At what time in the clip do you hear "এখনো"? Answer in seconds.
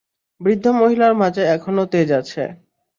1.55-1.83